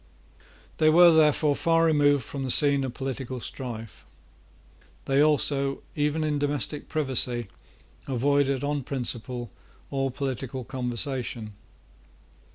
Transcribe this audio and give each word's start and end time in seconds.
They 0.77 0.89
were, 0.89 1.11
therefore, 1.13 1.55
far 1.55 1.85
removed 1.85 2.23
from 2.23 2.43
the 2.43 2.49
scene 2.49 2.83
of 2.83 2.95
political 2.95 3.39
strife. 3.39 4.03
They 5.05 5.21
also, 5.21 5.83
even 5.95 6.23
in 6.23 6.39
domestic 6.39 6.89
privacy, 6.89 7.49
avoided 8.07 8.63
on 8.63 8.81
principle 8.81 9.51
all 9.91 10.09
political 10.09 10.63
conversation. 10.63 11.53